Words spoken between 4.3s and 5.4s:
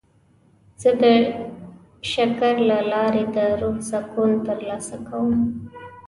ترلاسه کوم.